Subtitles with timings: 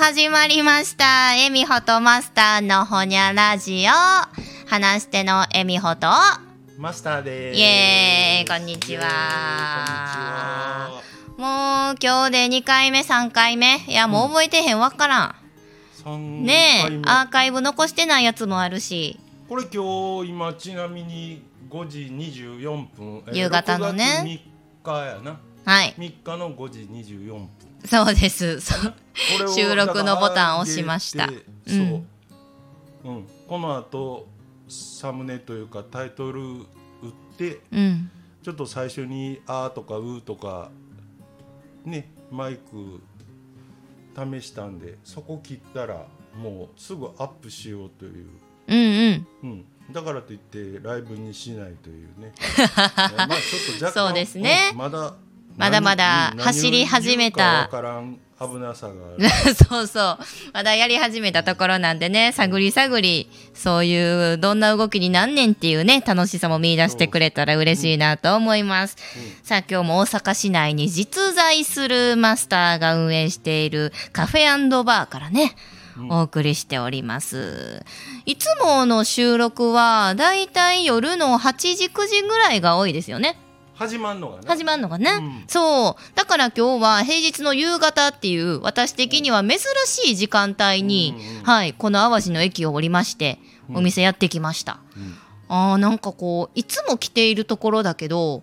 [0.00, 1.34] 始まりました。
[1.34, 3.90] エミホとマスターのほにゃラジオ。
[4.66, 6.06] 話してのエミホと、
[6.78, 7.58] マスターです。
[7.58, 11.02] イエーイこんにちは。
[11.36, 13.76] もう今日で2回目、3回目。
[13.88, 15.34] いや、もう覚えてへんわからん。
[16.02, 19.20] 三ねえアーカイブ残してないやつもあるし。
[19.50, 23.22] これ今日今ちなみに5時24分。
[23.26, 24.40] えー夕方のね
[24.82, 25.38] 6月3日やな。
[25.66, 25.94] はい。
[25.98, 27.50] 3日の5時24分。
[27.86, 28.60] そうです。
[28.60, 32.04] 収録のボタンを押しましただから上げてうん
[33.02, 33.12] そう。
[33.12, 33.26] うん。
[33.48, 34.26] この後
[34.68, 36.64] サムネというかタイトル打っ
[37.36, 38.10] てうん。
[38.42, 40.70] ちょっと最初にあーとかうーとか
[41.84, 43.00] ねマイク
[44.16, 48.26] 試したんでそこ切ったらもうすぐアップしようという。
[48.68, 49.26] うんうん。
[49.42, 52.32] うん、だからといってライブにしないというね。
[52.36, 55.14] え ーまあちょっと若干そうですねうんまだ
[55.60, 57.68] まだまだ何走り始めた
[58.40, 59.28] 危なさが。
[59.54, 60.18] そうそう。
[60.54, 68.96] まだやり始めたところなんでね、探り探り、そういう、どんな動きになんねんっていうね、楽しさも見出してくれたら嬉しいなと思います。
[69.42, 75.54] さあ、今日も大阪市内に実在するマスターが運営しているカフェバーからね、
[76.08, 77.84] お送りしております。
[78.24, 83.36] いつもの収録は、だいたい夜の8時、9時ぐらいが多いですよね。
[83.80, 84.42] 始まんのがね。
[84.46, 85.44] 始まるのがね、うん。
[85.48, 86.14] そう。
[86.14, 93.38] だから今日は平日の夕方っていう私的には珍しい時間帯に、うんうんはいこの淡路の駅を降りまして
[93.72, 95.14] お店やってきました、うん。
[95.48, 98.42] あーなんかこういつも来ているところだけど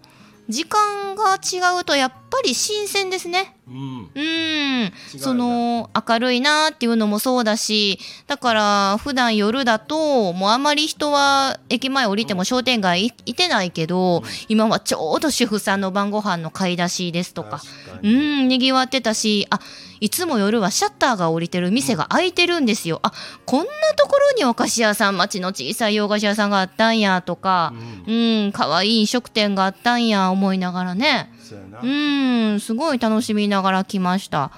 [0.49, 3.55] 時間が違うとやっぱり新鮮ですね。
[3.67, 4.09] うん。
[4.15, 4.83] うん。
[4.83, 4.91] な。
[5.17, 17.57] その明るいなっていうのもそうだしだから普段夜だともうあまり人は駅前降りても商店街いいてないけど、今はちょうど主婦さんの晩ご飯の買い出しですとか。
[17.57, 18.45] 確かうに。
[18.45, 19.59] んにぎわってたしあ
[19.99, 22.99] いつも夜はシャッターが降りてる店が開いてるんですよ。
[23.03, 23.11] あ
[23.45, 27.73] こんなところにお菓子屋さん町の小さい洋菓子屋さんがあったんやとか。
[28.07, 28.51] うん。
[28.53, 31.31] 可愛い飲食店があったんや思いながらね。
[31.41, 34.51] そうんすごい楽しみながら来ました。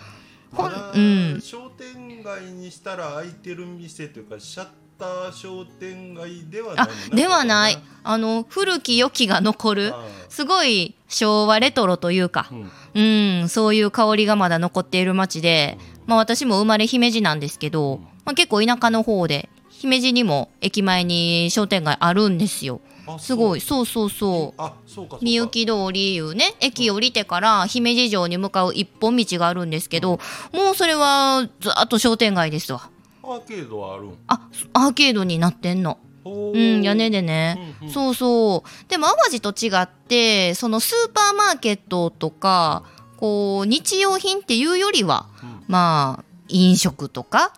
[0.51, 4.67] ほんまだうん商店街にしたら開いてる店というかシャッ
[4.99, 7.77] ター商店街ではないあのではない。
[8.03, 9.93] あの古き良きが残る。
[9.95, 12.49] あすごい昭和レトロというか。
[12.51, 13.41] なうん。
[13.41, 22.81] うんそういう香りがまだ残っている街で、まあ、私も生まれ姫路なんですけど、まあ、結構田舎の方で姫路にも駅前に商店街あるんですよ。
[23.07, 23.61] あすごい。
[23.61, 23.85] そう。
[23.85, 24.61] そうそうそう。
[24.61, 25.23] あそうかそうか。
[25.23, 30.19] みゆき通りいうね駅降りてから姫路城に向かう一本道があるんですけど
[30.51, 32.89] もうそれはずっと商店街ですわ
[33.33, 34.17] アーケードはあるん？
[34.27, 35.97] あアーケードになってんの。
[36.25, 36.57] う。
[36.57, 37.93] ん屋根でね、うんうん。
[37.93, 38.89] そうそう。
[38.89, 42.83] でも淡路と違ってそのスーパーマーケットとか
[43.17, 45.63] こう日用品っていうよりは、うん。
[45.67, 47.53] まあ飲食とか。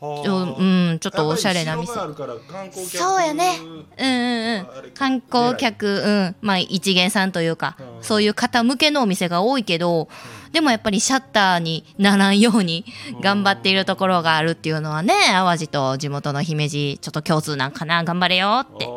[0.00, 0.62] はちょ,、あう
[0.94, 1.94] ん、ちょっとおしゃれな店。
[1.94, 3.58] そうやね。
[3.96, 4.92] うんうんうん。
[4.92, 8.04] 観光客、うん、まあ一元さんというか、うん。
[8.04, 10.08] そういう方向けのお店が多いけど、
[10.54, 12.84] でもやっぱりシャッターにならんように
[13.20, 18.88] 頑張っているところがあるっていうのはね淡路と地元の姫路ちょっと共通なんかな頑張れよって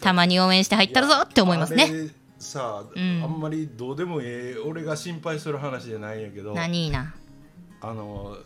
[0.00, 1.90] たまに応援して入ったるぞって思いますね。
[2.38, 7.14] さあ、んあんまりどうでもええ俺が心配する話じゃないんやけど何な？
[7.80, 8.36] あの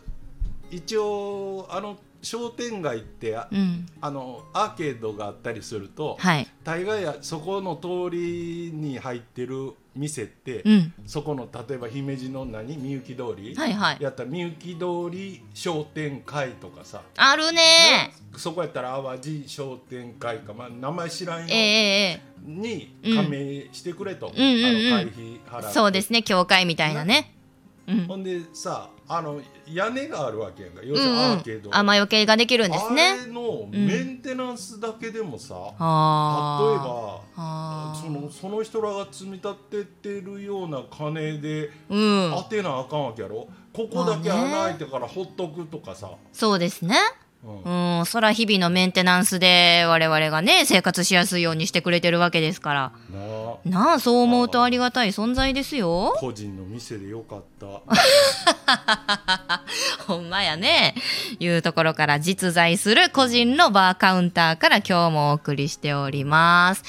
[0.70, 3.86] 一応あの商店街ってあ,、うん。
[4.00, 6.48] あのアーケードがあったりすると、はい。
[6.64, 10.94] 大概やそこの通りに入ってる店って、うん。
[11.06, 13.98] そこの例えば姫路の何みゆき通り、はいはい。
[14.00, 27.32] やったらみゆき通り商店会とかさ、あるねそこやったら淡路商店会か、まあ、名前知らんよ、ええええに加盟してくれと、うんうんうんあの会費払ってそうですね、教会みたいなね。
[27.88, 28.06] うん。
[28.06, 29.40] ほんでさあの
[29.72, 31.70] 屋根があるわけやんか要うんするにアうんーケード、。
[31.72, 33.16] 雨よけができるんですあね。
[33.26, 38.00] れのメンテナンスだけでもさ、例えあばあ。
[38.02, 42.32] そのその人らが積み立ててるような金でうん。
[42.36, 46.96] 当てなあかんわけやろここだけ穴開いてからほっとくとかさ、そうですね。
[47.46, 48.06] うんうん。
[48.06, 52.92] そら日々のメンテナンスで我々がね、生活しやすいようにしてくれてるわけですから。
[53.12, 53.18] な
[53.64, 56.14] あなあ、そう思うとありがたい存在ですよ。
[56.18, 57.66] 個人の店でよかった
[60.06, 60.94] ほんまやね。
[61.38, 66.82] いうところから実在する個人のバーカウンターから今日もお送りしております。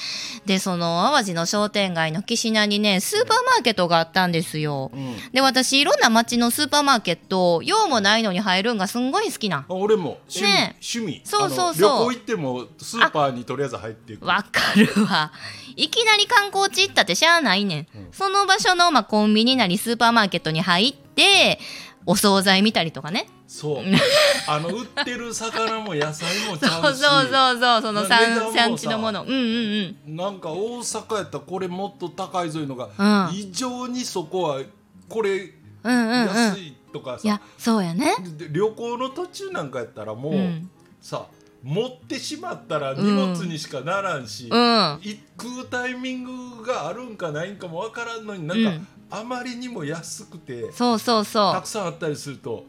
[0.46, 4.90] で、その淡路の商店街の岸名にね、スーパーマーケットがあったんですよ。
[4.92, 9.66] うんで、私、いろんな街のスーパーマーケット、用もないのに入るんがすんごい好きな。
[9.68, 10.76] あ俺も趣味,、ね。
[10.80, 11.22] 趣味。
[11.24, 12.12] そうそうそう。
[12.12, 14.24] 旅行行ってもスーパーにとりあえず入っていく。
[14.24, 15.32] わかるわ。
[15.76, 17.86] いきなり観光地行ったってしゃあないねん。
[18.12, 21.58] その場所の、まあ、コンビニなりスーパーマーケットに入って、
[22.06, 23.28] お惣菜見たりとかね。
[23.46, 23.84] そう。
[24.48, 29.24] あの売ってる魚も野菜もちゃうしそうそうそうそうその産産地のもの。
[29.24, 30.16] うんうんうん。
[30.16, 32.88] なんか大阪やったらこれもっと高いぞいうのが、
[33.30, 33.36] うん。
[33.36, 34.60] 異常にそこは
[35.08, 35.52] これ
[35.84, 36.28] うんうんうん。
[36.28, 38.16] 安いとかさ、いやそうやね。
[38.36, 40.70] で旅行の途中なんかやったらもう、うん。
[41.00, 41.26] さ
[41.62, 45.00] 持ってしまったら荷物にしかならんし、うん。
[45.02, 48.86] い食うタイミングがあるんかないんかもわからんのになんか、うん。
[49.10, 51.52] あまりにも安くてそうそうそう。
[51.52, 52.64] たくさんあったりすると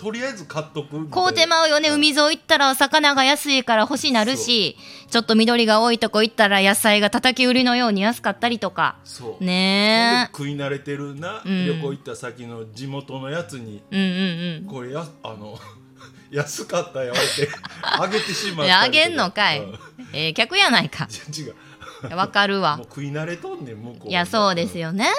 [0.00, 4.78] とりあえず買っとく買うてまうよね海沿い行ったら魚が安いから欲しなるし
[5.10, 8.96] ちょっと緑が多いとこ行ったら野菜が叩き売りのように安かったりとか。
[9.04, 9.44] そう。
[9.44, 11.66] ね食い慣れてるな、うん。
[11.66, 14.74] 旅行行った先の地元のやつにえうんうん。
[14.74, 15.58] これやあの
[16.32, 17.50] 安かったよって
[17.82, 19.60] あげてしまったあげんのかい。
[19.60, 19.78] うん。
[20.14, 21.08] ええ客やないか。
[21.36, 22.16] 違う。
[22.16, 22.78] わかるわ。
[22.78, 25.10] もう食い慣れとんねん向こういやそうですよね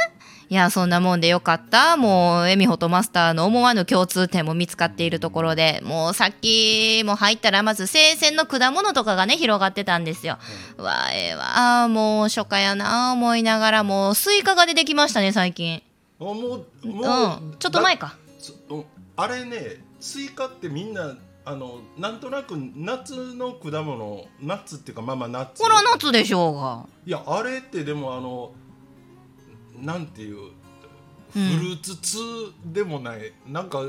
[0.52, 1.96] いやそんなもんでよかった。
[1.96, 10.38] もうエミホとマスターの思わぬ共通点も見つかっているところでもうさっきも入ったらまず生鮮の果物とかがね広がってたんですよ、
[10.78, 15.82] うわええわもう初夏やな思いながらもうスイカが出てきましたね最近。
[16.20, 17.56] あもうもう、うん。
[17.58, 18.18] ちょっと前か。
[19.16, 21.16] あれねスイカってみんな
[21.46, 25.62] あのなんとなく夏の果物夏っていうかまあまあ夏。
[25.62, 26.86] これは夏でしょうが。
[27.06, 28.52] いやあれってでもあの
[29.82, 30.52] なんていう
[31.32, 32.18] フうんルーツ通
[32.66, 33.84] でもない、なんか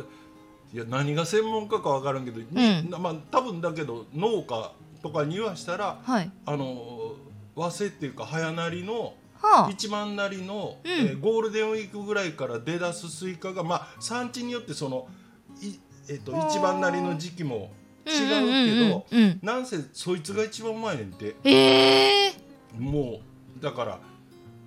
[0.72, 2.88] いや何が専門家か分からんけど、ん。
[3.02, 4.72] まあ多分だけど農家
[5.02, 6.30] とかにはしたらはい。
[6.46, 7.14] あの
[7.54, 9.70] 早生っていうか早なりのはあ。
[9.70, 10.90] 一番なりの、うん。
[10.90, 15.08] えーゴールデンウィークぐらいから出だすスイカがまあ産地によってその
[15.60, 15.74] い、
[16.08, 17.72] えっと一番なりの時期も
[18.06, 19.40] 違うけど、うんうんうんうん。
[19.42, 21.34] なんせそいつが一番うまいねんて。
[21.44, 22.32] ええ
[22.78, 23.20] も
[23.58, 24.00] うだから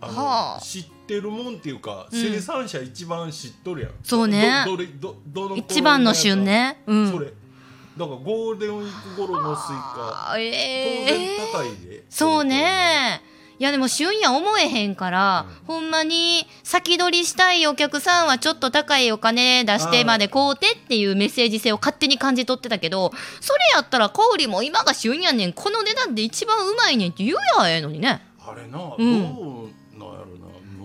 [0.05, 0.61] あの、はあ。
[0.61, 2.21] 知ってるもんっていうか、うん。
[2.21, 3.91] 生産者一番知っとるやん。
[4.03, 4.63] そうね。
[4.65, 6.81] どどれどどの一番の旬ね。
[6.85, 7.11] うん。
[7.11, 7.27] それ。
[7.27, 10.31] だからゴールデンウィーク頃のスイカ。
[10.31, 13.21] あえ当え然高いで、そうね。
[13.57, 25.53] いやでも旬や思えへんから、ほんまに先取りしたいお客さんはちょっと高いお金出してまで買うてっていうメッセージ性を勝手に感じ取ってたけどそれやったら香りも今が旬やねん。
[25.53, 28.21] この値段で一番うまいねんって言うやええのにね。
[28.45, 29.35] あれな、うん。
[29.35, 29.69] どう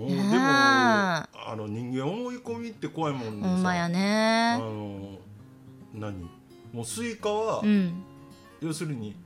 [0.00, 1.26] もうでもあ
[1.56, 3.49] の人間思い込みって怖いもんでさ。
[3.49, 5.19] ほんまやあねの
[5.94, 6.31] 何？
[6.73, 8.02] もうスイカは、うん。
[8.61, 9.17] 要するに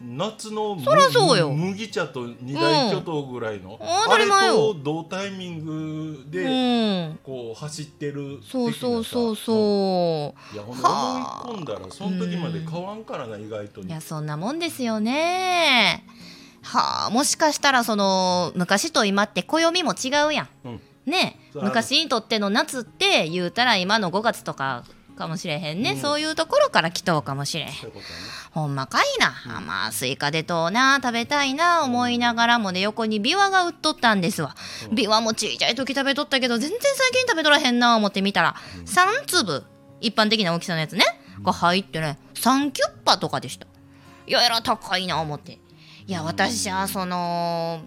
[0.00, 1.50] 夏のそらそうよ。
[1.50, 4.54] む麦茶と二大巨頭ぐらいの、当たり前よ。
[4.54, 7.18] あれと同タイミングうで、ん。
[7.22, 8.48] こう走ってる的なさ。
[8.50, 10.54] そうそうそうそう。
[10.54, 11.44] いやほんではあ。
[11.44, 13.82] 思い込んだらその時まで買わんからな、意外と。
[13.82, 16.06] いやそんなもんですよね
[16.62, 20.48] はあもしかしたらその昔と今って暦も違うやん。
[20.64, 20.80] うん。
[21.06, 24.84] ね昔にとっての夏って言うたら今の5月とか
[25.16, 25.96] かもしれへんね、うん。
[25.98, 27.68] そういうところから来とうかもしれへん。
[27.68, 27.74] ね。
[28.52, 34.54] ほんまかいな、あまあスイカでとうな食べたいな思いながらもね横にビワが売っとったんですわ、
[34.88, 34.94] うん。
[34.94, 38.54] ビワもちいちゃい時食べとったけど全然最近食べとらへんな思ってみたら、
[38.86, 39.64] 3粒
[40.00, 41.04] 一般的な大きさのやつね。
[41.42, 42.18] が入ってね。
[42.34, 43.66] 3キュッパとかでした。
[44.26, 45.58] いやえら高いな思って
[46.10, 47.82] いや私はその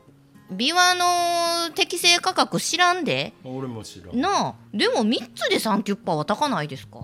[0.49, 3.33] ビワの適正価格知らんで。
[3.43, 4.17] 俺も知らん。
[4.17, 4.55] なあ。
[4.73, 6.99] でも3つで3キュッパは高ないですか？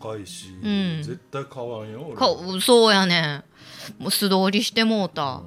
[0.00, 1.02] 高いし、うん。
[1.04, 2.16] 絶対買わんよ俺。
[2.16, 2.26] か
[2.60, 3.44] そうやねん。
[4.00, 5.40] もう素通りしてもうた、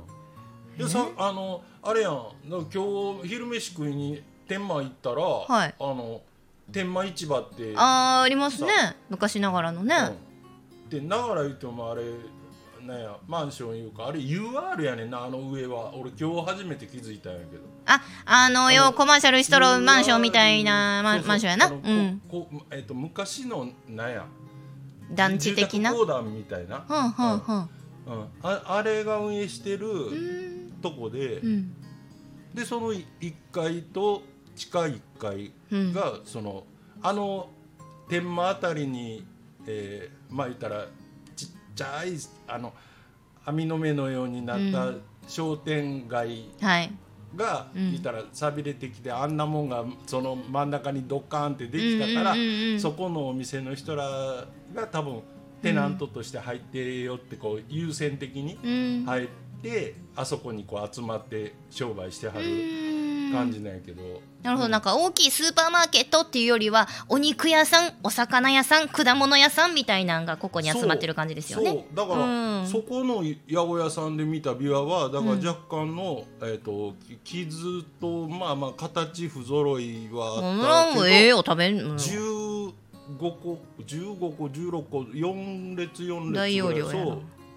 [0.77, 2.25] でさあのあれやん。
[2.47, 2.63] 今
[3.21, 5.75] 日昼飯食いに天満行ったら、はい。
[5.77, 6.21] あの
[6.71, 8.71] 天満市場ってあーありますね。
[9.09, 12.03] 昔ながらのね、うん、でながら言ってもあれ
[12.85, 15.93] なんやマンションいうかあれ UR やねんなあの上は。
[15.95, 17.63] 俺今日初めて気づいたんやけど。
[17.85, 21.67] ああのよあのコマーシャルしとるマンションみたいなマンションやな。
[21.67, 22.21] うん。
[22.29, 24.25] ここえっと昔のなんや。
[25.11, 25.91] 団地的な？
[25.91, 27.55] 公団みたいな、ふんふんふん。
[27.55, 27.67] うん、
[28.43, 30.71] ああれが運営してるうん。
[30.81, 31.73] とこで、うん。
[32.53, 33.03] でその1
[33.51, 34.23] 階と
[34.55, 35.93] 地下1階うん。
[35.93, 36.63] がその
[37.01, 37.49] あの
[38.07, 39.25] 天満あたりに、
[39.65, 40.85] えー、まあ言ったら
[41.79, 42.11] ちゃい
[42.47, 42.73] あの
[43.45, 46.91] 網の目のようになったう商店街はい。
[47.35, 52.35] が、うん言ったらさびれてきてあんなもんがその真ん中にドッカーンってできたから、
[52.79, 54.03] そこのお店の人ら
[54.73, 55.21] が多分
[55.61, 59.05] テナントとして入ってよってこう優先的にうん。
[59.05, 59.27] 入っ
[59.61, 62.43] てあそこにこう集まって商売してはるう
[63.05, 64.21] ん感じなんやけど。
[64.43, 64.69] なるほど。
[64.69, 71.71] なんか大きいスーパーマーケットっていうよりはお肉屋さんお魚屋さん果物屋さんみたいなんがここに集まってる感じですよね。
[71.71, 71.95] そう。
[71.95, 72.25] だから、
[72.61, 72.67] うん。
[72.67, 76.93] そこの八百屋さんで見たビワはだから若干の、えっ、と
[77.23, 82.73] き傷とまあまあ形不揃いはあったけど、ええよ食べんの10
[83.17, 86.53] 個15個16個4列4列ぐらい。
[86.53, 86.87] 大容量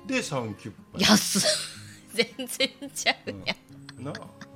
[0.07, 1.43] で3キュッパ安っ。
[2.13, 3.55] 全然ちゃうや
[3.99, 4.52] ん、なあ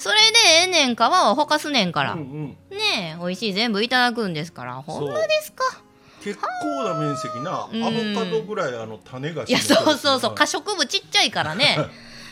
[0.00, 2.76] それでええねん皮はほかすねんから、うんうん。
[2.76, 4.74] ねえ美味しい全部いただくんですから。
[4.76, 5.62] ほんまですか？
[6.24, 7.50] 結構な面積な。
[7.52, 8.14] アうん。
[8.14, 11.76] ボカドぐらいあの種がいやそうそうそうな可食部ちっちゃいからね。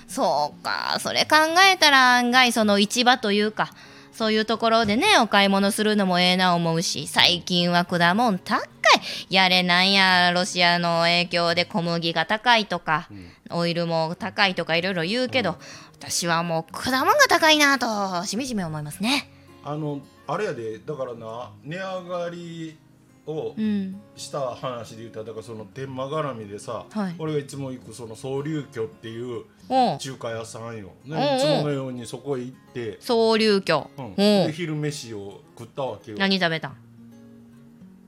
[0.08, 0.98] そうか。
[1.00, 1.36] それ考
[1.72, 3.70] えたら案外その市場というか
[4.12, 8.62] そういうところでねお買い物するのもええな思うし最近は果物高
[9.28, 13.08] いやれなんやロシアの影響で小麦が高いとか、
[13.50, 15.56] オイルも高いとかいろいろ言うけど、
[15.94, 19.30] 私はもう果物が高いなとしみじみ思いますね。
[19.64, 22.76] あのあれやでだからな値上がり
[23.26, 27.14] をうん、した話で言ったらだからその天満絡みでさ、はい。
[27.18, 29.44] 俺がいつも行くその総流居っていう
[29.98, 34.14] 中華屋さんよ、うんね、いつものようにそこへ行って、総流居、うん。
[34.16, 36.16] で昼飯を食ったわけよ。
[36.18, 36.76] 何食べたん？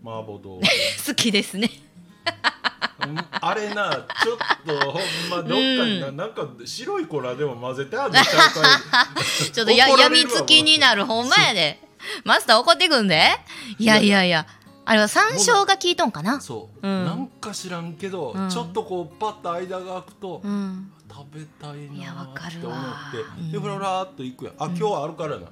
[0.02, 0.60] 麻婆豆
[1.06, 1.68] 好きですね。
[1.68, 8.24] 腐うんあれなちょっとほんまどっかにな,、なんか白い粉でも混ぜてあるんちゃう
[9.52, 11.06] ちょっとややみつきになる。
[11.06, 11.80] ほんまやで。
[12.24, 13.30] マスター怒ってくんで。
[13.78, 14.46] いやいやいや。
[14.84, 16.40] あれは山椒が効いとんかな。
[16.40, 17.04] そう、うん。
[17.04, 18.50] なんか知らんけど、うん。
[18.50, 20.92] ちょっとこうパッと間が空くと、うん。
[21.08, 22.66] 食べたいいやわかなって。
[22.66, 24.54] 思ってうんでふらふらっと行くやん。
[24.58, 25.46] あ、今日はあるからな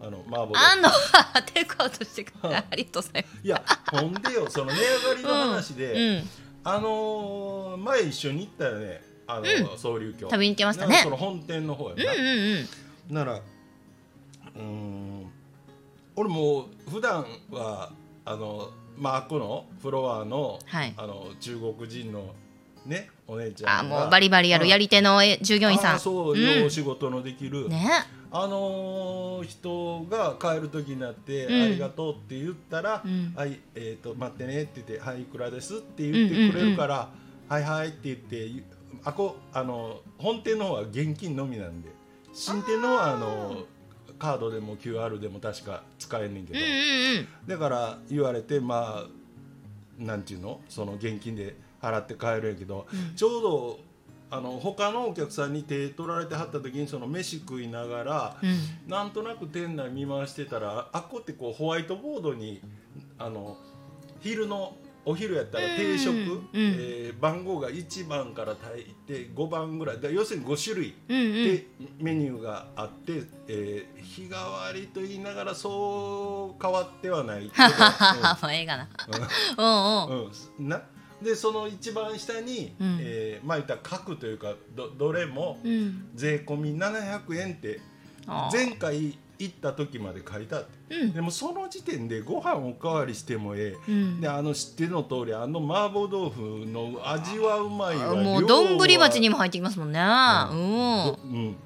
[0.00, 0.88] あの麻婆あんの
[1.52, 2.54] テイクアウトしてくれ。
[2.54, 6.00] ありがとうございまいやほんでよその値上がりの話で、す。
[6.00, 6.30] うん。
[6.64, 12.66] あのー前一緒に行ったよねあの、総流居食べに行きましたねなその本店の方やな、うんうん
[13.08, 13.14] うん。
[13.14, 15.30] ならうーん
[16.16, 17.92] 俺もう普段は
[18.24, 22.34] あのまあこのフロアの,、はいあの中国人の
[22.84, 25.94] ねお姉ちゃあんがもうバリバリやるうんやり手のえ従業員さん。
[25.94, 27.88] あそう、うんよう仕事のできる、ね。
[28.30, 31.62] あのー人が帰る時になって、うん。
[31.62, 33.32] ありがとうって言ったら、うん。
[33.34, 37.10] はい、えっ、と、待ってねって言って、はい、いくらですって言ってくれるから、
[37.48, 38.50] はいはいって言って、
[39.04, 41.88] あこ、あの、本店の方は現金のみなんで、
[42.32, 43.64] 新店のは、あの、
[44.18, 46.58] カードでも QR でも確か使えんねんけど。
[47.46, 53.80] だから言われて、まあ、なんていうのその現金で払って帰るんやけど、ちょうど、
[54.30, 58.58] あの他のお客さんに手取られてはった時にその飯食いながら、うん
[58.90, 62.60] なんとなく店内見回してたらあっこってこうホワイトボードに
[63.18, 63.56] あの
[64.20, 71.32] 昼のお昼やったら定食、うんえー番号が1番から炊いて5番ぐらいだ要するに5種類うんうん。
[71.44, 71.66] で
[71.98, 77.64] メニューがあって、えー日替わりと言いながらそう変わってはないけど、
[78.48, 78.88] うええがな。
[79.08, 80.20] うんうん。
[80.20, 80.82] うんうん、な
[81.22, 82.98] でその一番下に、うん。
[83.00, 86.08] えーまあ言ったら角というかどどれもうん。
[86.14, 87.80] 税込み700円って
[88.52, 91.12] 前回行った時まで書いてあって、うん。
[91.12, 94.20] でもその時点でご飯おかわりしてもええ、うん。
[94.20, 98.14] であの知っての通りあの麻婆豆腐の味はうまいわ。
[98.14, 100.00] もう丼鉢にも入ってきますもんね。
[100.00, 101.08] うん。
[101.08, 101.56] うん。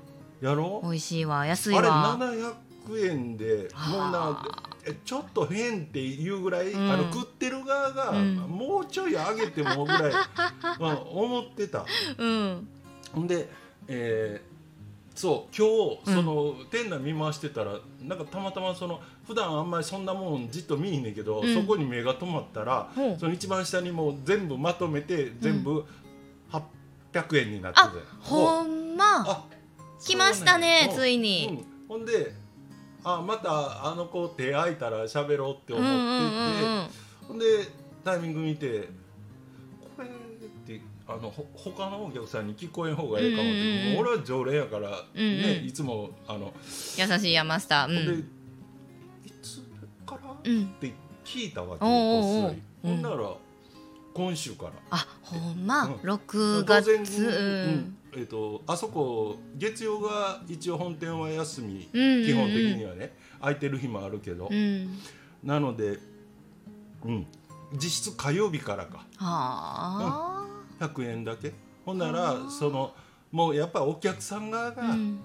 [0.40, 1.46] やろ美味しいわ。
[1.46, 2.16] 安いあれわ。
[2.18, 4.71] 700円でもうなえ
[5.04, 6.90] ちょっと変っていうぐらい、うん。
[6.90, 8.36] あの食ってる側が、うん。
[8.36, 10.12] もうちょい上げてもぐらい、
[10.80, 11.84] まあ、思ってた。
[12.18, 12.68] うん。
[13.12, 13.48] ほんで、
[13.88, 14.52] えー
[15.14, 15.66] そう今
[16.00, 16.14] 日うん。
[16.14, 21.54] その、店内見回してたらなんかたまたまその普段あんまりそんなもんじっと見いんねんけど、うん。
[21.54, 23.16] そこに目が止まったら、ほう。
[23.18, 25.84] その一番下にもう全部まとめて全部
[27.12, 29.04] 800円になってて、あほんま。
[29.20, 29.44] あ
[30.04, 30.98] 来ましたねそうなん。
[30.98, 31.66] やついに。
[31.88, 31.96] うん。
[31.98, 32.34] ほんで
[33.04, 37.02] あまたあの子手空いたら喋ろうって思ってて。
[37.28, 37.44] ほんで
[38.04, 38.88] タイミング見て
[39.96, 40.10] これっ
[40.66, 46.52] てあのほ他のお客さんに聞こえん方がええかもって、うんうん俺は常連やから、ねうんうんいつもあの、
[46.98, 47.92] 優しい山スター。
[47.92, 48.18] うほんでん。
[48.18, 49.60] いつ
[50.04, 50.92] から、うんって
[51.24, 51.86] 聞いたわけこ
[52.50, 53.16] っほんなら
[54.14, 54.72] 今週から。
[54.90, 55.86] あほんま？
[55.86, 57.22] うん六当然月。
[57.22, 57.96] うん。
[58.14, 62.26] えー、とあそこ月曜が一応本店は休み、うんうんうん。
[62.26, 64.98] 基本的にはね空いてる日もあるけど、うん。
[65.42, 65.98] なので、
[67.04, 67.26] うん、
[67.74, 68.98] 実質火曜日からか。
[69.16, 70.46] は
[70.78, 70.84] あ。
[70.84, 71.52] 100円だけ。
[71.84, 72.92] ほんならその
[73.30, 75.18] もうやっぱお客さん側が、うん。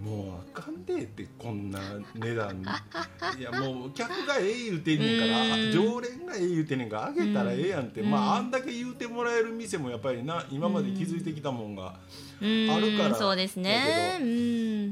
[0.00, 1.80] もうあかんでってこんな
[2.14, 2.62] 値段。
[3.38, 5.72] いやもう客がええ言うてんねんからうん。
[5.72, 8.10] 常連がええ言うてんねんからあげたらええやんって、うん。
[8.10, 11.98] まああんだけ言うてもらえる店もやっぱりな今まで気づいてきたもんが、
[12.40, 12.70] うん。
[12.70, 14.20] あるからそうですね。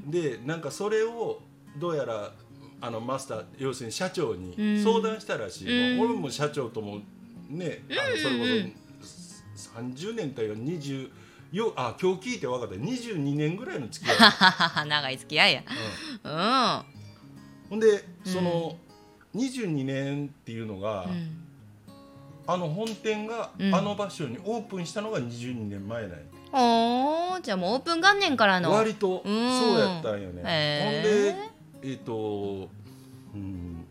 [0.08, 1.40] でなんかそれを
[1.78, 2.32] どうやら
[2.80, 4.50] あのマスター要するに社長うん。
[4.50, 6.00] に相談したらしい、うん。
[6.00, 7.00] 俺も社長とも
[7.48, 8.72] ねあのそれこ
[9.02, 11.10] そ30年というか20
[11.52, 12.74] よあ今日聞いて分かった。
[12.74, 15.62] 22年ぐらいの付き合い、 長い付き合いや。
[16.24, 16.32] うん。
[16.32, 16.82] うん。
[17.70, 18.76] ほんでその、
[19.34, 21.42] 22年っていうのが、うん。
[22.48, 23.74] あの本店がうん。
[23.74, 26.16] あの場所にオープンしたのが22年前なんや。
[26.52, 28.70] おーじゃあもうオープン元年からの。
[28.72, 31.84] 割とそううんやったんよね、へー。
[31.84, 32.68] ほんでえっ、と
[33.34, 33.84] うん。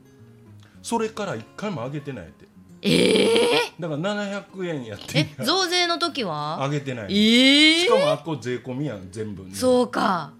[0.82, 2.46] それから一回も上げてないって
[2.86, 6.58] ええだから700円やってんえや増税の時は？
[6.62, 7.14] 上げてない。
[7.18, 10.32] ええしかもあっこ税込みやん全部ねそうか。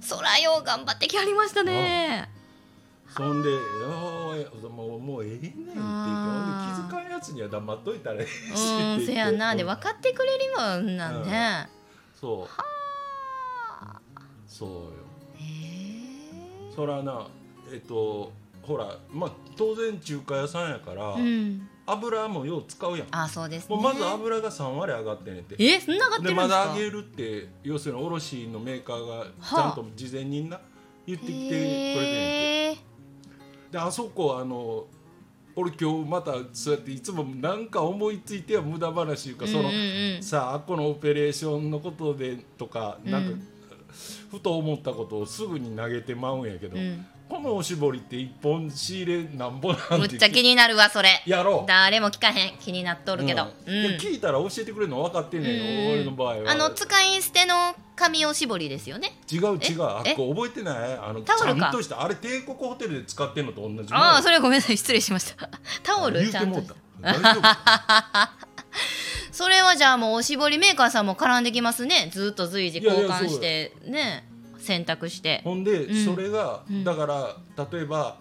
[0.00, 2.28] そらよう頑張ってきはりましたね。
[3.14, 3.50] そんで
[3.86, 9.54] 「おいもうもうええねん」って言って気づかんやつには黙っといたらええしうんせやな。
[9.54, 11.68] でうん分かってくれるもんなんね、
[12.18, 12.48] そう。
[14.48, 14.92] そうよ。
[15.38, 17.26] へえそらな
[17.72, 23.08] えっとほらまあ当然中華屋さんやから、うん油もよう使うやん。
[23.10, 23.74] あそうですね。
[23.74, 25.56] もうまず油が3割上がってんねんて。
[25.58, 26.56] えそんな上がってでるんですか？
[26.56, 30.60] まだ上げるって要するに卸のメーカーがちゃんと事前にな
[31.06, 32.82] 言ってきてくれてて。
[33.72, 34.84] であそこあの
[35.54, 40.22] 俺今日またそうやっていつもなんか思いついては無駄話いうかその、うんうんうん。
[40.22, 43.48] さあこのオペレーションのことでとかなんか、うん。
[44.30, 51.22] ふと思ったことをすぐに投げてまうんやけど、うんこのおしぼりって一本仕入れなんぼなんむってちゃ気になるわそれ。
[51.24, 51.66] やろう。
[51.66, 53.74] 誰も聞かへん気になっとるけど、うん。
[53.74, 53.92] うん。
[53.92, 56.50] で聞いたら教えてくれるの分かってんねん俺の場合は。
[56.50, 59.16] あの使い捨ての紙おしぼりですよね。
[59.32, 60.14] 違う違うあっえ？
[60.14, 60.92] こ覚えてない？
[60.98, 61.66] あのちタオルか？
[61.68, 64.76] ゃんとしたあれ帝国ホテルで使ってんのと同じああそれはごめんなさい。
[64.76, 65.48] 失礼しました。
[65.82, 66.62] タオルちゃんと。
[69.32, 72.10] それはじゃあもうおしぼりメーカーさんも絡んできますね。
[72.12, 73.72] ずっと随時交換して。
[73.86, 74.28] ね
[74.62, 75.40] 選択して。
[75.44, 76.04] ほんで、うん。
[76.04, 76.84] それが、うん。
[76.84, 77.36] だから
[77.70, 78.16] 例えば、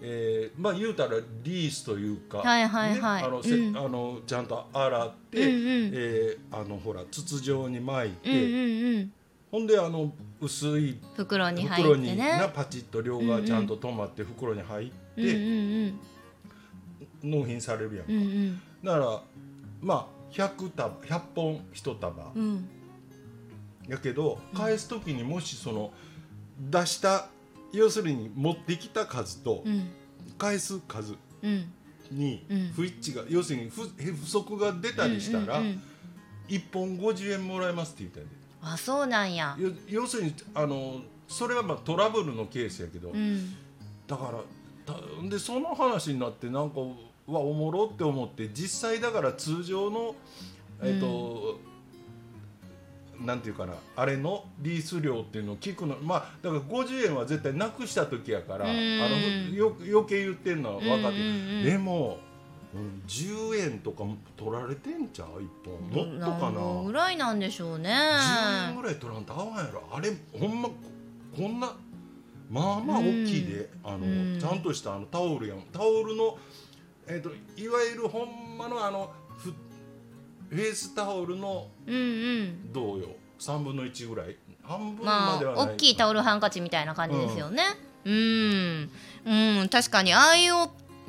[0.00, 3.22] えーまあ言うたらリースというか、はいはいはい。
[3.22, 3.76] ねあのせうん。
[3.76, 5.90] あのちゃんと洗って、うんうん。
[5.92, 9.12] えーあのほら筒状に巻いて、うんうんうん。
[9.50, 12.38] ほんであの薄い袋に入袋にってね。
[12.38, 16.00] なパチッと両側ちゃんと止まって袋に入って、うんうん
[17.20, 18.60] 納品されるやんか、うんうん。
[18.84, 19.20] だから
[19.80, 22.68] まあ100束100本1束、うんうん
[23.88, 25.92] やけど返す時にもしその
[26.70, 27.28] 出した
[27.72, 29.90] 要するに持ってきた数とうん。
[30.36, 31.72] 返す数うん。
[32.10, 32.72] にうん。
[32.74, 35.82] 不一致が、要するに不不足が出たりしたら、うんうんうん
[36.48, 38.28] 1本50円もらえますって言ったんで
[38.62, 39.54] あそうなんや。
[39.58, 39.70] 要
[40.00, 43.54] 要するにあのそれはまあトラブルのケースやけど、うん。
[44.06, 44.32] だか
[44.86, 46.80] らたでその話になってなんか
[47.26, 50.16] わおもろって思って実際だから通常の
[50.80, 51.58] えっ、と、
[53.20, 55.96] なんていうかなあれのリース料っていうのを聞くの。
[55.96, 58.70] まあだから50円は絶対なくした時やから、うん。
[58.70, 58.74] あ
[59.08, 59.18] の
[59.54, 62.18] よ余計言ってんのは分かってでも、
[62.74, 64.04] うん、10円とか
[64.36, 66.06] 取られてんちゃう1本。
[66.06, 66.82] もっとかな？
[66.84, 67.90] ぐらいなんでしょうね。
[67.90, 69.82] 10円ぐらい取らんと合わんやろ。
[69.90, 70.68] あれほんま
[71.36, 71.74] こんな
[72.50, 74.38] まあまあ大きいで、あのうん。
[74.40, 75.62] ちゃんとしたあのタオルやん。
[75.72, 76.38] タオルの、
[77.08, 79.52] えー、といわゆるほんまのあのフ
[80.50, 81.98] フェイスタオルのうんうん。
[81.98, 82.47] どうよ
[83.38, 84.36] 3分の1ぐらい？
[84.62, 87.62] 半分まあまではない、大きいタオルハンカチみたいな感じですよね。
[88.04, 88.90] うん。
[89.26, 89.68] うん。
[89.68, 90.52] 確かにああいう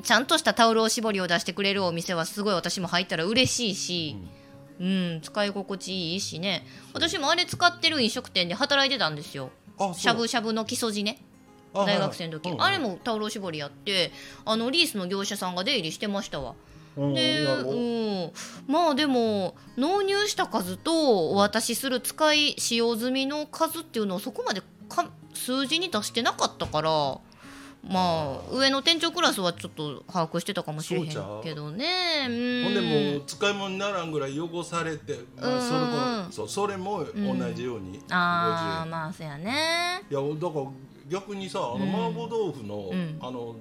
[0.02, 4.16] ちゃんとしたタオルおしぼりを出してくれるお店はすごい私も入ったら嬉しいし、
[4.80, 6.66] うん、使い心地いいしね。
[6.94, 9.50] 私もあれ使ってる飲食店で働いてたんですよ。
[9.94, 11.22] しゃぶしゃぶの木曽路ね。
[11.72, 14.10] あ大学生の時、はいはいあれもタオルおしぼりやって
[14.44, 16.50] あのリースの業者さんが出入りしてましたわ。
[16.50, 18.32] うんうんで、ううん、
[18.66, 27.18] まあでも納入した数とお渡しする使い使用済みの数っていうのをそこまでか数字に出してなかったから
[27.82, 31.06] まあ上の店長クラスはちょっと把握してたかもしれへん
[31.42, 32.26] けどね。
[32.28, 32.64] うん。
[32.64, 35.88] ほんでもう使い物にならんぐらい汚されて、まあ、それうん。
[35.88, 40.02] うんうんもそうそれも同じように、50円ああまあそうやね。
[40.10, 40.66] いやだから
[41.08, 41.90] 逆にさあのうん。
[41.90, 43.18] 麻婆豆腐の、うん。
[43.20, 43.56] あの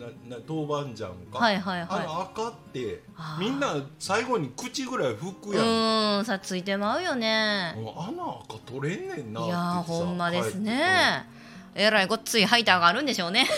[0.00, 3.02] なな豆板醤か、はいはいあはの赤って
[3.38, 7.74] みんな最後に口ぐらい拭いくやん、うんさついてまうよね。
[7.76, 11.26] もうあの赤取れんねんなっいやほんまです帰ね
[11.74, 13.46] えらいごっついハイターがあるんでしょうね。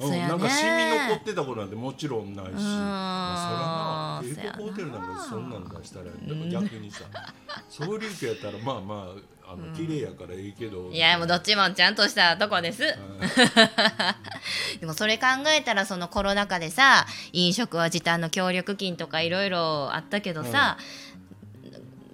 [0.00, 0.28] うやね。
[0.28, 0.70] なんかシミ
[1.08, 2.54] 残ってたことなんてもちろんないし、ん。
[2.54, 4.50] まあ、そな。
[4.50, 6.06] は帝国ホテルなんかそんなん出したら
[6.50, 7.04] 逆にさ
[7.68, 12.84] そういう気やったらまあまああの綺麗やからいいけど、いやもうどっちもちゃんとしたとこです。
[12.84, 13.20] うん。
[14.78, 20.78] でもそれ考えたらそのコロナ禍でさ飲食は時短の協力金とかいろいろあったけどさ、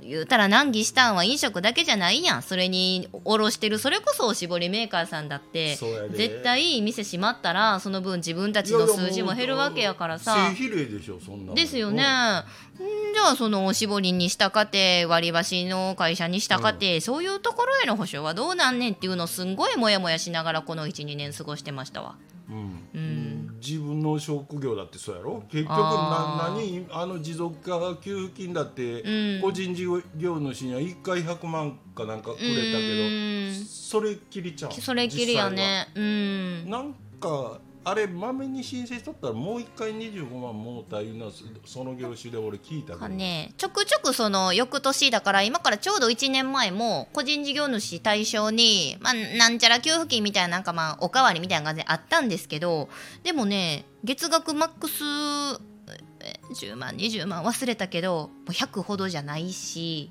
[0.08, 2.42] 言うたら難儀したんは飲食だけじゃないやん。
[2.42, 3.78] それに卸してる。
[3.78, 5.76] それこそおしぼりメーカーさんだって
[6.12, 10.50] 絶対店閉まったらその分自分たちの数字も減るわけやからさ。
[10.98, 22.16] でしょそんなもんですよね、ん、じゃあそのおしぼりにしたかて割り箸の会社にしたかて、そういうところへの保証はどうなんねんっていうのをすんごいモヤモヤしながらこの12年過ごしてましたわ。
[22.48, 22.56] うん。
[22.94, 23.25] うん
[23.66, 25.42] 自分の職業だってそうやろ？
[25.50, 29.40] 結局な何あの持続化給付金だって、うん。
[29.42, 29.84] 個人事
[30.16, 33.58] 業主には1回100万かなんかくれたけうん。
[33.58, 35.88] どそれっきりちゃうそれっきりやね。
[35.94, 36.70] うん。
[36.70, 41.32] なんかあれまめに申請しとったらもう1回25万もうたいうのは
[41.64, 43.54] その業種で俺聞いた、かね。
[43.58, 52.88] ちょくちょくその翌年だから今からちょうど1年前も個人事業主対象に、まあ、なんちゃら給付金みたいななんかまあおかわりみたいな感じであったんですけど
[53.22, 60.10] でもね月額マックス10万20万忘れたけど100ほどじゃないし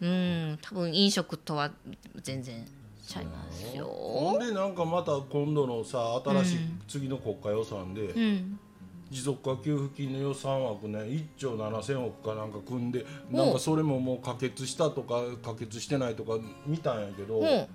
[0.00, 1.72] うん多分飲食とは
[2.22, 2.64] 全然
[3.10, 3.86] ちゃいますよ。
[3.86, 8.58] ほんでなんかまた今度のさ新しいうん次の国家予算で、うん。
[9.10, 17.68] 持続化給付金の予算枠ね1兆7000億かなんか組んでおなんかそれももう可決したとか可決してないとか見たんやけど、も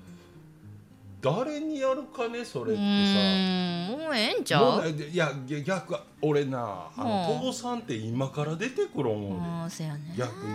[1.21, 4.01] 誰にやるかねそれってさ。
[4.01, 4.89] もうええんちゃう？
[4.89, 5.33] いや
[5.65, 7.51] 逆俺なあのうん。
[7.51, 10.15] 父さんって今から出てくる思うでああそうやね。
[10.17, 10.53] 逆に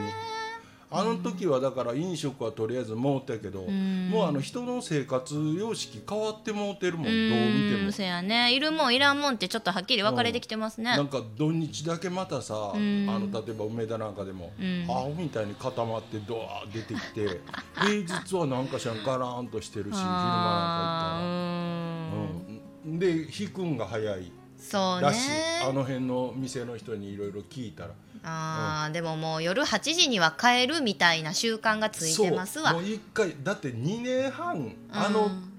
[0.92, 4.10] あの時はだから飲食はとりあえずもうたけどん。
[4.10, 7.92] もうあの人の生活様式変わってもうてるもんどうう見ても。
[7.92, 8.52] そやね。
[8.52, 10.96] いるもんいらんもんってちょっとはっきり分かれてきてますね。
[10.96, 13.06] なんか土日だけまたさあん。
[13.06, 14.84] の例えば梅田なんかでもうん。
[14.88, 17.40] アホみたいに固まってドワー出てきて
[17.80, 20.10] 平日はなんかしらんガラーンとしてるし昼間なん
[20.74, 21.30] か行
[22.08, 25.60] ったら、うん、で引くんが早いそうらしい、ね。
[25.62, 27.90] あの辺の店の人にいろいろ聞いたら
[28.22, 32.72] あーでももう夜8時には帰るみたいな習慣がついてますわ。
[32.72, 35.50] もう一回だって2年半あの,、うん。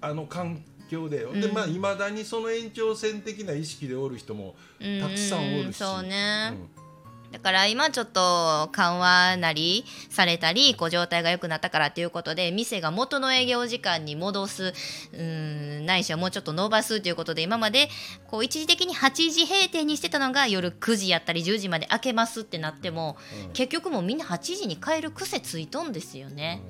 [0.00, 1.54] あの環境で、でうん。
[1.54, 6.87] まあいまだにその延長線的な意識でおる人もたくさんおるし、そうね、うん
[7.32, 14.72] だから今ちょっと緩和なりされたりこう状態が良くなったからということで店が元の営業時間に戻す
[15.12, 17.88] うんないしはもうちょっと伸ばすということで今まで
[18.28, 23.52] こう一時的に8時閉店にしてたのが夜9時やったり10時まで開けますってなっても、うん。
[23.52, 26.62] 結局もうみんな8時に帰る癖ついとんですよね。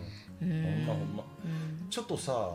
[0.43, 0.89] うん。
[1.91, 2.49] ちょっとさ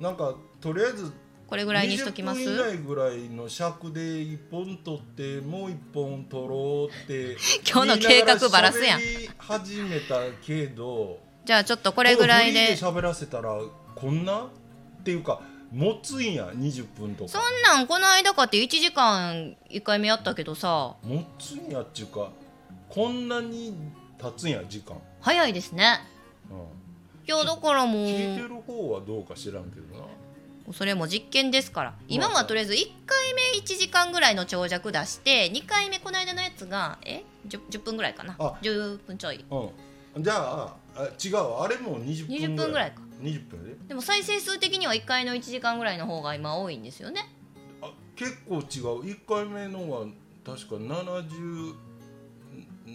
[0.00, 1.12] なんかとりあえず
[1.50, 7.36] これぐらいにしときます？20分以内ぐらいの尺で1本取ってもう1本取ろうって
[7.68, 9.00] 今日の計画バラすやん。
[9.36, 13.58] 始めたけどじゃあちょっとこれぐらいで喋らせたら
[13.96, 15.40] こんなっていうか
[15.72, 17.30] 持つんや20分とか。
[17.30, 20.94] そんなんこの間かって1時間1回目やったけどさ。
[21.02, 22.30] 持つんやっちゅうか
[22.88, 23.74] こんなに
[24.20, 26.00] 経つんや時間、早いですね。
[26.50, 26.56] うん、
[27.26, 30.04] いやだからもう聞いてる方はどうか知らんけどな
[30.72, 31.94] それも実験ですから。
[32.08, 38.36] 今はとりあえず1回目1時間ぐらいの長尺出して2回目この間のやつがえ 10, 10分ぐらいかな。
[38.38, 39.44] あ10分ちょい。
[40.14, 43.00] うん、じゃああ違うわあれも20分20分ぐらいか。
[43.20, 43.64] 20分。
[43.64, 47.28] ででも再生数的には1回の1時間ぐらいの方が今多いんですよね。
[47.82, 48.62] あ結構違う。
[49.02, 50.06] 1回目のが
[50.44, 51.74] 確か70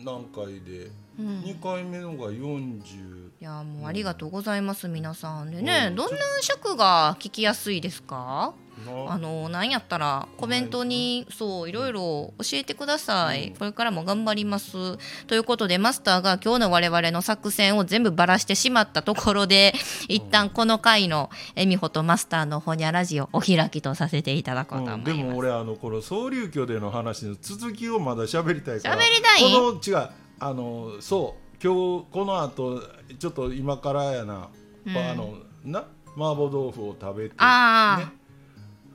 [0.04, 1.42] 何回で、うん。
[1.42, 5.96] 2回目のが40いやもうありがとうございます皆さんでね、うん。
[5.96, 8.54] どんな尺が聞きやすいですか？
[8.86, 9.14] な。
[9.14, 13.56] あのなんやったらコメントにそういろいろ教えてください、うん。
[13.56, 14.98] これからも頑張ります。
[15.28, 19.74] ということでマスターが今日の我々の作戦を全部ばらしてしまったところで
[20.10, 28.96] 一旦この回のえみほとマスターのほにゃラジオお開きとさせていただこうと思います、うん、でも俺あのこの総流居での話の続きをまだ喋りたいから。
[28.96, 29.54] 喋りたい？
[29.54, 32.82] この違うあのそう今日この後
[33.20, 34.50] ちょっと今からやな、
[34.86, 34.98] うん。
[34.98, 35.80] あのな
[36.16, 38.12] 麻婆豆腐を食べてあ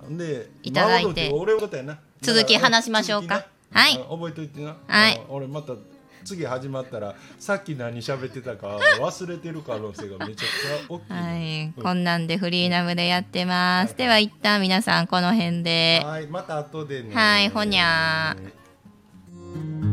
[0.08, 1.30] ね、でいただいて。
[1.32, 1.98] 俺のことやな。
[2.22, 3.46] 続き話しましょうか。
[3.70, 3.98] はい。
[3.98, 5.16] あ覚えといてな、はい。
[5.18, 5.74] あ俺また
[6.24, 16.02] 次始まったらさっき何喋ってたか忘れてる可能性がめちゃくちゃ大きい はね、い、こんなんでフリーナムでやってます、では一旦皆さんこの辺で。
[16.04, 16.26] はい。
[16.26, 17.14] また後でね。
[17.14, 17.48] はい。
[17.48, 19.89] ほにゃー